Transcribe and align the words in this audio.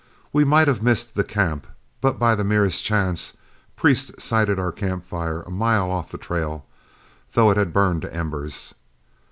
We 0.33 0.43
might 0.45 0.67
have 0.67 0.81
missed 0.81 1.13
the 1.13 1.23
camp, 1.23 1.67
but, 2.01 2.17
by 2.17 2.33
the 2.33 2.43
merest 2.43 2.83
chance, 2.83 3.37
Priest 3.75 4.19
sighted 4.19 4.57
our 4.57 4.71
camp 4.71 5.05
fire 5.05 5.43
a 5.43 5.51
mile 5.51 5.91
off 5.91 6.09
the 6.09 6.17
trail, 6.17 6.65
though 7.33 7.51
it 7.51 7.57
had 7.57 7.71
burned 7.71 8.01
to 8.01 8.11
embers. 8.11 8.73